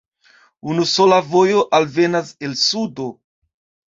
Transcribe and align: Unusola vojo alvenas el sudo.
Unusola 0.71 1.19
vojo 1.33 1.59
alvenas 1.79 2.31
el 2.47 2.57
sudo. 2.63 3.07